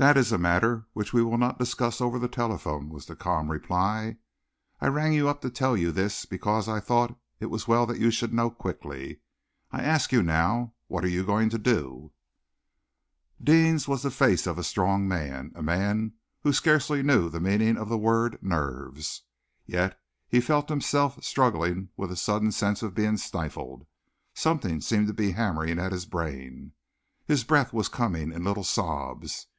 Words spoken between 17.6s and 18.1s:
of the